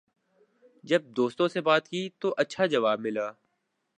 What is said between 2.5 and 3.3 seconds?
جواب ملا